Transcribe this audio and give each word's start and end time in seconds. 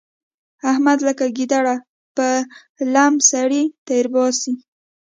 احمد 0.71 0.99
لکه 1.07 1.25
ګيدړه 1.37 1.75
په 2.15 2.27
لم 2.93 3.13
سړی 3.31 3.63
تېرباسي. 3.87 4.53